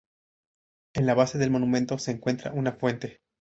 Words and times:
En 0.95 1.05
la 1.05 1.13
base 1.13 1.37
del 1.37 1.51
monumento 1.51 1.99
se 1.99 2.09
encuentra 2.09 2.53
una 2.53 2.71
fuente. 2.71 3.21